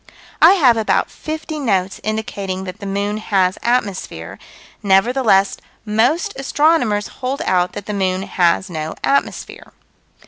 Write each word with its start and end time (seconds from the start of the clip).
I 0.41 0.53
have 0.53 0.77
about 0.77 1.11
fifty 1.11 1.59
notes 1.59 2.01
indicating 2.03 2.63
that 2.63 2.79
the 2.79 2.87
moon 2.87 3.17
has 3.17 3.59
atmosphere: 3.61 4.39
nevertheless 4.81 5.57
most 5.85 6.33
astronomers 6.37 7.05
hold 7.19 7.43
out 7.43 7.73
that 7.73 7.85
the 7.85 7.93
moon 7.93 8.23
has 8.23 8.67
no 8.67 8.95
atmosphere. 9.03 9.73